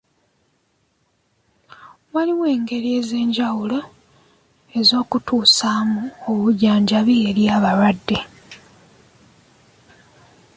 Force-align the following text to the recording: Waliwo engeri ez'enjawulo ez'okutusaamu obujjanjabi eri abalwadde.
Waliwo 2.13 2.45
engeri 2.55 2.89
ez'enjawulo 2.99 3.79
ez'okutusaamu 4.79 6.03
obujjanjabi 6.31 7.13
eri 7.29 7.43
abalwadde. 7.55 8.19